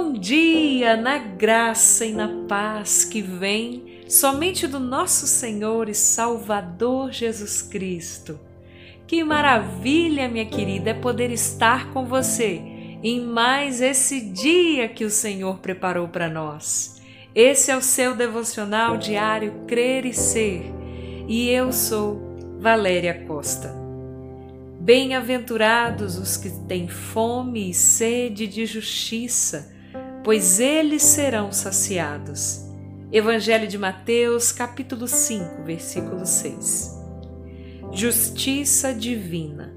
[0.00, 7.10] Bom dia na graça e na paz que vem somente do nosso Senhor e Salvador
[7.10, 8.38] Jesus Cristo.
[9.08, 12.62] Que maravilha, minha querida, é poder estar com você
[13.02, 17.02] em mais esse dia que o Senhor preparou para nós.
[17.34, 20.62] Esse é o seu devocional diário Crer e Ser,
[21.26, 22.20] e eu sou
[22.60, 23.74] Valéria Costa.
[24.78, 29.76] Bem-aventurados os que têm fome e sede de justiça,
[30.28, 32.60] pois eles serão saciados.
[33.10, 37.02] Evangelho de Mateus, capítulo 5, versículo 6.
[37.90, 39.74] Justiça divina.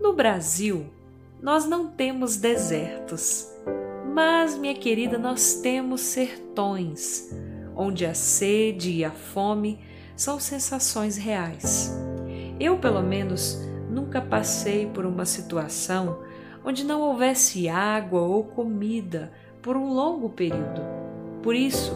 [0.00, 0.86] No Brasil,
[1.40, 3.46] nós não temos desertos,
[4.12, 7.32] mas, minha querida, nós temos sertões,
[7.76, 9.78] onde a sede e a fome
[10.16, 11.96] são sensações reais.
[12.58, 16.18] Eu, pelo menos, nunca passei por uma situação
[16.64, 20.82] onde não houvesse água ou comida por um longo período.
[21.42, 21.92] Por isso,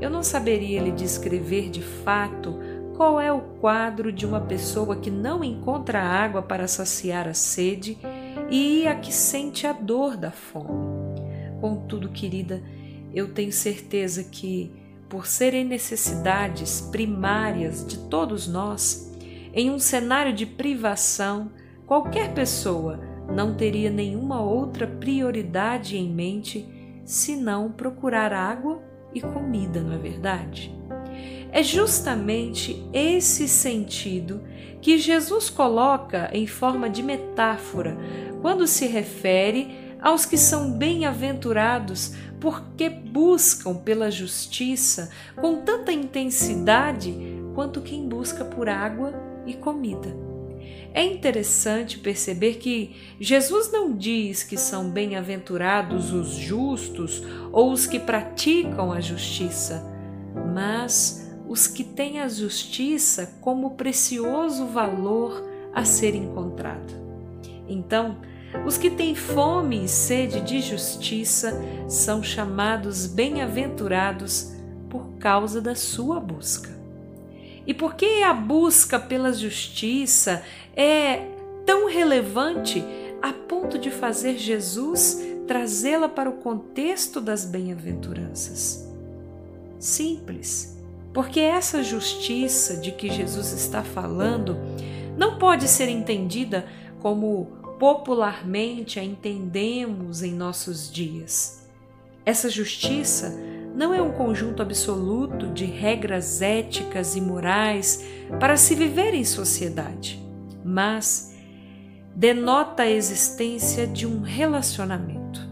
[0.00, 2.58] eu não saberia lhe descrever de fato
[2.96, 7.98] qual é o quadro de uma pessoa que não encontra água para saciar a sede
[8.50, 11.20] e a que sente a dor da fome.
[11.60, 12.62] Contudo, querida,
[13.12, 14.72] eu tenho certeza que,
[15.08, 19.14] por serem necessidades primárias de todos nós,
[19.52, 21.50] em um cenário de privação,
[21.86, 23.00] qualquer pessoa
[23.34, 26.66] não teria nenhuma outra prioridade em mente
[27.04, 28.82] senão procurar água
[29.14, 30.74] e comida, não é verdade?
[31.50, 34.42] É justamente esse sentido
[34.80, 37.96] que Jesus coloca em forma de metáfora
[38.42, 47.16] quando se refere aos que são bem-aventurados porque buscam pela justiça com tanta intensidade
[47.54, 49.14] quanto quem busca por água
[49.46, 50.25] e comida.
[50.92, 57.22] É interessante perceber que Jesus não diz que são bem-aventurados os justos
[57.52, 59.84] ou os que praticam a justiça,
[60.54, 66.94] mas os que têm a justiça como precioso valor a ser encontrado.
[67.68, 68.16] Então,
[68.64, 74.54] os que têm fome e sede de justiça são chamados bem-aventurados
[74.88, 76.75] por causa da sua busca.
[77.66, 80.42] E por que a busca pela justiça
[80.76, 81.26] é
[81.64, 82.84] tão relevante
[83.20, 88.86] a ponto de fazer Jesus trazê-la para o contexto das bem-aventuranças?
[89.78, 90.76] Simples,
[91.12, 94.56] porque essa justiça de que Jesus está falando
[95.16, 96.66] não pode ser entendida
[97.00, 97.46] como
[97.78, 101.66] popularmente a entendemos em nossos dias.
[102.24, 103.38] Essa justiça
[103.76, 108.02] não é um conjunto absoluto de regras éticas e morais
[108.40, 110.18] para se viver em sociedade,
[110.64, 111.36] mas
[112.14, 115.46] denota a existência de um relacionamento.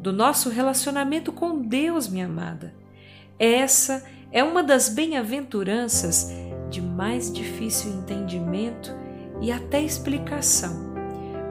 [0.00, 2.72] Do nosso relacionamento com Deus, minha amada.
[3.36, 6.30] Essa é uma das bem-aventuranças
[6.70, 8.94] de mais difícil entendimento
[9.40, 10.94] e até explicação.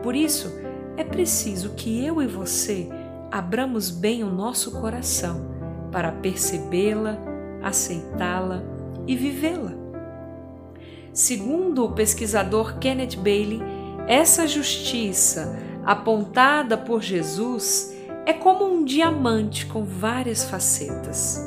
[0.02, 0.50] Por isso,
[0.96, 2.88] é preciso que eu e você
[3.30, 5.49] abramos bem o nosso coração
[5.92, 7.18] para percebê-la,
[7.62, 8.64] aceitá-la
[9.08, 9.74] e vivê-la.
[11.14, 13.62] Segundo o pesquisador Kenneth Bailey,
[14.08, 17.96] essa justiça apontada por Jesus
[18.26, 21.44] é como um diamante com várias facetas.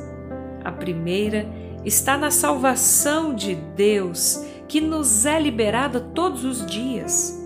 [0.65, 1.47] A primeira
[1.85, 7.41] está na salvação de Deus, que nos é liberada todos os dias.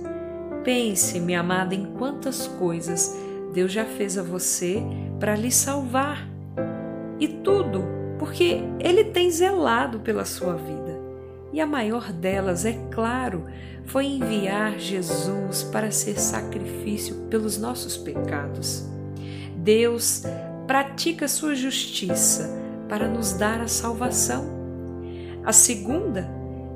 [0.65, 3.17] Pense, minha amada, em quantas coisas
[3.53, 4.83] Deus já fez a você
[5.19, 6.36] para lhe salvar
[7.19, 7.85] e tudo
[8.19, 10.97] porque Ele tem zelado pela sua vida.
[11.53, 13.45] E a maior delas, é claro,
[13.85, 18.85] foi enviar Jesus para ser sacrifício pelos nossos pecados.
[19.57, 20.23] Deus
[20.67, 22.51] pratica sua justiça
[22.89, 24.45] para nos dar a salvação.
[25.45, 26.29] A segunda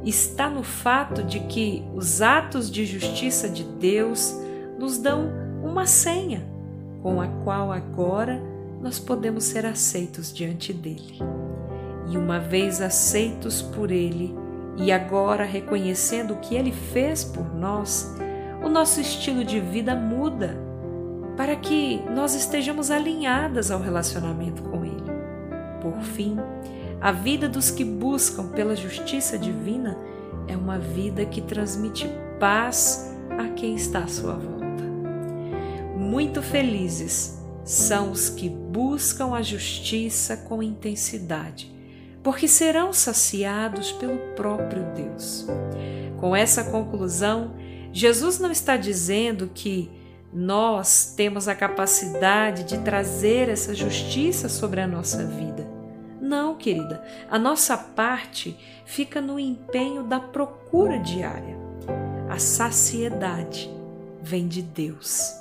[0.05, 4.35] está no fato de que os atos de justiça de Deus
[4.79, 5.31] nos dão
[5.63, 6.43] uma senha,
[7.03, 8.41] com a qual agora
[8.81, 11.19] nós podemos ser aceitos diante dele.
[12.11, 14.35] E uma vez aceitos por ele,
[14.77, 18.17] e agora reconhecendo o que ele fez por nós,
[18.65, 20.57] o nosso estilo de vida muda
[21.37, 25.11] para que nós estejamos alinhadas ao relacionamento com ele.
[25.81, 26.37] Por fim,
[27.01, 29.97] a vida dos que buscam pela justiça divina
[30.49, 34.85] é uma vida que transmite paz a quem está à sua volta.
[35.97, 37.40] Muito felizes
[37.71, 41.73] são os que buscam a justiça com intensidade,
[42.21, 45.47] porque serão saciados pelo próprio Deus.
[46.19, 47.55] Com essa conclusão,
[47.93, 49.89] Jesus não está dizendo que
[50.33, 55.65] nós temos a capacidade de trazer essa justiça sobre a nossa vida.
[56.21, 61.57] Não, querida, a nossa parte fica no empenho da procura diária.
[62.29, 63.71] A saciedade
[64.21, 65.41] vem de Deus.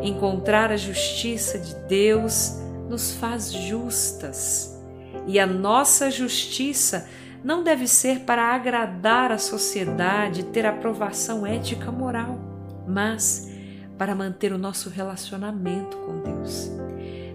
[0.00, 2.56] Encontrar a justiça de Deus
[2.88, 4.78] nos faz justas.
[5.26, 7.08] E a nossa justiça
[7.42, 12.38] não deve ser para agradar a sociedade, ter aprovação ética moral,
[12.86, 13.50] mas
[13.96, 16.70] para manter o nosso relacionamento com Deus.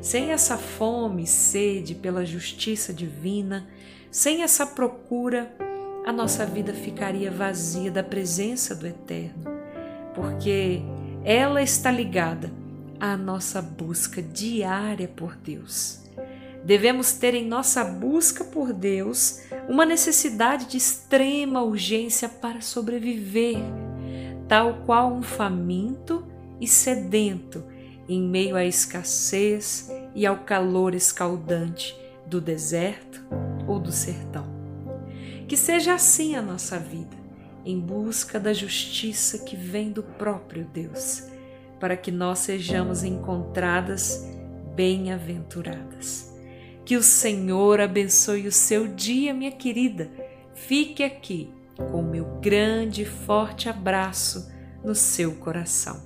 [0.01, 3.67] Sem essa fome e sede pela justiça divina,
[4.11, 5.55] sem essa procura,
[6.05, 9.43] a nossa vida ficaria vazia da presença do Eterno,
[10.13, 10.83] porque
[11.25, 12.51] ela está ligada
[12.99, 16.03] à nossa busca diária por Deus.
[16.63, 23.57] Devemos ter em nossa busca por Deus uma necessidade de extrema urgência para sobreviver,
[24.47, 26.23] tal qual um faminto
[26.61, 27.63] e sedento
[28.07, 33.25] em meio à escassez e ao calor escaldante do deserto
[33.67, 34.45] ou do sertão.
[35.47, 37.24] Que seja assim a nossa vida,
[37.65, 41.23] em busca da justiça que vem do próprio Deus,
[41.79, 44.31] para que nós sejamos encontradas
[44.75, 46.33] bem-aventuradas.
[46.85, 50.11] Que o Senhor abençoe o seu dia, minha querida.
[50.53, 54.51] Fique aqui com o meu grande e forte abraço
[54.83, 56.04] no seu coração.